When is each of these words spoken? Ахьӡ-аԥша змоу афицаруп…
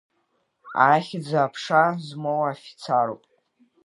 Ахьӡ-аԥша 0.89 1.83
змоу 2.05 2.41
афицаруп… 2.51 3.23